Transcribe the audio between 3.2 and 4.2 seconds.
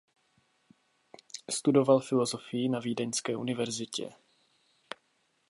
univerzitě.